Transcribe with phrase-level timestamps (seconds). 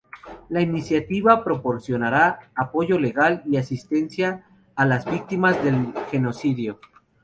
[0.49, 4.43] La iniciativa proporcionará apoyo legal y asistencia
[4.75, 6.79] a las víctimas del genocidio.